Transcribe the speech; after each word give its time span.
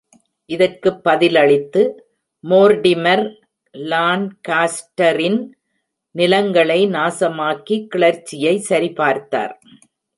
இதற்கு 0.45 0.89
பதிலளித்து, 1.03 1.81
மோர்டிமர் 2.43 3.23
லான்காஸ்டரின் 3.73 5.39
நிலங்களை 6.15 6.79
நாசமாக்கி 6.87 7.77
கிளர்ச்சியை 7.87 8.55
சரிபார்த்தார். 8.69 9.55